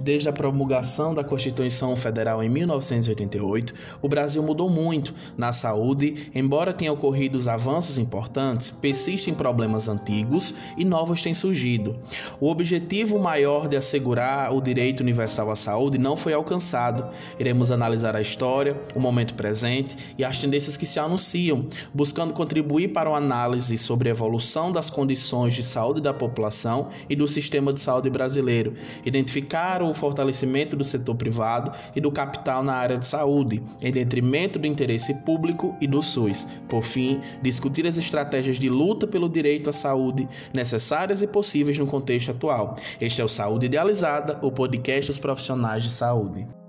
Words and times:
Desde 0.00 0.28
a 0.28 0.32
promulgação 0.32 1.14
da 1.14 1.22
Constituição 1.22 1.94
Federal 1.96 2.42
em 2.42 2.48
1988, 2.48 3.74
o 4.02 4.08
Brasil 4.08 4.42
mudou 4.42 4.68
muito 4.68 5.14
na 5.36 5.52
saúde, 5.52 6.30
embora 6.34 6.72
tenha 6.72 6.92
ocorrido 6.92 7.34
avanços 7.48 7.98
importantes, 7.98 8.70
persistem 8.70 9.34
problemas 9.34 9.88
antigos 9.88 10.54
e 10.76 10.84
novos 10.84 11.22
têm 11.22 11.34
surgido. 11.34 11.96
O 12.40 12.48
objetivo 12.50 13.18
maior 13.18 13.68
de 13.68 13.76
assegurar 13.76 14.52
o 14.52 14.60
direito 14.60 15.00
universal 15.00 15.50
à 15.50 15.56
saúde 15.56 15.98
não 15.98 16.16
foi 16.16 16.32
alcançado. 16.32 17.06
Iremos 17.38 17.70
analisar 17.70 18.16
a 18.16 18.20
história, 18.20 18.80
o 18.94 19.00
momento 19.00 19.34
presente 19.34 19.96
e 20.18 20.24
as 20.24 20.38
tendências 20.38 20.76
que 20.76 20.86
se 20.86 20.98
anunciam, 20.98 21.66
buscando 21.92 22.32
contribuir 22.32 22.88
para 22.88 23.08
uma 23.08 23.18
análise 23.18 23.78
sobre 23.78 24.08
a 24.08 24.12
evolução 24.12 24.72
das 24.72 24.90
condições 24.90 25.54
de 25.54 25.62
saúde 25.62 26.00
da 26.00 26.12
população 26.12 26.88
e 27.08 27.14
do 27.14 27.28
sistema 27.28 27.72
de 27.72 27.80
saúde 27.80 28.10
brasileiro, 28.10 28.74
identificar 29.04 29.83
o 29.90 29.94
fortalecimento 29.94 30.76
do 30.76 30.84
setor 30.84 31.14
privado 31.14 31.72
e 31.94 32.00
do 32.00 32.10
capital 32.10 32.62
na 32.62 32.74
área 32.74 32.96
de 32.96 33.06
saúde, 33.06 33.62
em 33.80 33.92
detrimento 33.92 34.58
do 34.58 34.66
interesse 34.66 35.14
público 35.24 35.76
e 35.80 35.86
do 35.86 36.02
SUS. 36.02 36.46
Por 36.68 36.82
fim, 36.82 37.20
discutir 37.42 37.86
as 37.86 37.98
estratégias 37.98 38.58
de 38.58 38.68
luta 38.68 39.06
pelo 39.06 39.28
direito 39.28 39.70
à 39.70 39.72
saúde 39.72 40.28
necessárias 40.52 41.22
e 41.22 41.26
possíveis 41.26 41.78
no 41.78 41.86
contexto 41.86 42.30
atual. 42.30 42.76
Este 43.00 43.20
é 43.20 43.24
o 43.24 43.28
Saúde 43.28 43.66
Idealizada, 43.66 44.38
o 44.42 44.50
podcast 44.50 45.10
dos 45.10 45.18
profissionais 45.18 45.84
de 45.84 45.90
saúde. 45.90 46.63